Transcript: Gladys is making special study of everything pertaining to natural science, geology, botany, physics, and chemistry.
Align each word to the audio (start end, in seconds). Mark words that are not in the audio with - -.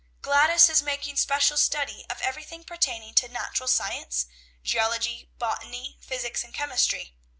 Gladys 0.23 0.67
is 0.67 0.81
making 0.81 1.17
special 1.17 1.57
study 1.57 2.07
of 2.09 2.21
everything 2.21 2.63
pertaining 2.63 3.13
to 3.13 3.27
natural 3.27 3.67
science, 3.67 4.25
geology, 4.63 5.29
botany, 5.37 5.99
physics, 6.01 6.43
and 6.43 6.55
chemistry. 6.55 7.13